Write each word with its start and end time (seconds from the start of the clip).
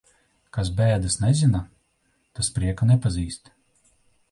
Kas 0.55 0.71
bēdas 0.79 1.17
nezina, 1.25 1.61
tas 2.39 2.51
prieka 2.57 2.91
nepazīst. 2.95 3.55